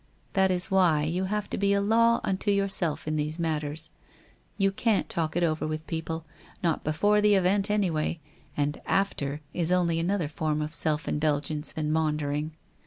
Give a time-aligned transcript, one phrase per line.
[0.33, 3.91] That is why you have to be a law unto yourself in these matters.
[4.57, 6.25] You can't talk it over with people,
[6.63, 8.19] not be fore the event, anyway,
[8.57, 12.55] and after, is only another form of self indulgence and maundering.